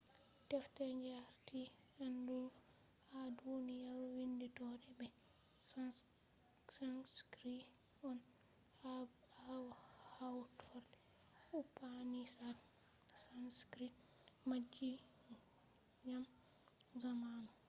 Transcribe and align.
deftere 0.51 0.93
je 1.05 1.11
arti 1.25 1.61
aandugu 2.03 2.55
ha 3.09 3.19
duniyaru 3.37 4.03
windotto 4.15 4.89
be 4.97 5.05
sanskrit 6.79 7.65
on. 8.09 8.17
ha 8.79 8.91
ɓawo 9.33 9.69
hawtorde 10.15 10.95
upanishads 11.59 12.61
sanskrit 13.23 13.95
majji 14.49 14.91
ngam 16.05 16.23
zamanu 17.01 17.51